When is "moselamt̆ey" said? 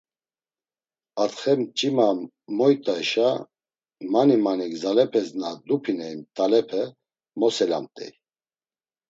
7.39-8.11